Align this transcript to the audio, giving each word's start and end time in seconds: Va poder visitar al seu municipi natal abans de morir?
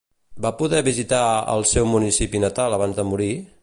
Va 0.45 0.51
poder 0.61 0.79
visitar 0.87 1.21
al 1.55 1.69
seu 1.75 1.87
municipi 1.93 2.43
natal 2.49 2.79
abans 2.81 3.01
de 3.03 3.11
morir? 3.15 3.35